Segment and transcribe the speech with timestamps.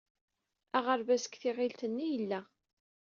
[0.77, 2.41] Aɣerbaz deg tiɣilt-nni i yella.